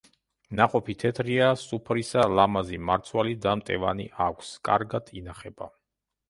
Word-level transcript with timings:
ნაყოფი 0.59 0.93
თეთრია, 1.01 1.49
სუფრისა, 1.63 2.23
ლამაზი 2.39 2.79
მარცვალი 2.87 3.37
და 3.45 3.53
მტევანი 3.61 4.07
აქვს, 4.29 4.51
კარგად 4.71 5.15
ინახება. 5.23 5.71